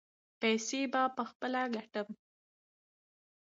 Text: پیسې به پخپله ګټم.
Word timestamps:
پیسې 0.39 0.81
به 0.93 1.01
پخپله 1.17 1.63
ګټم. 1.75 2.07